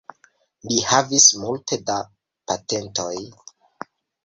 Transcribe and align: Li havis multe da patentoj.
Li 0.71 0.79
havis 0.91 1.27
multe 1.43 1.79
da 1.91 1.99
patentoj. 2.53 3.15